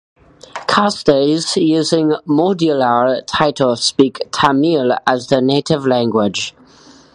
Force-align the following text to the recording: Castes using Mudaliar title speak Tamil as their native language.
Castes 0.67 1.55
using 1.57 2.15
Mudaliar 2.27 3.21
title 3.27 3.75
speak 3.75 4.17
Tamil 4.31 4.97
as 5.05 5.27
their 5.27 5.41
native 5.43 5.85
language. 5.85 6.55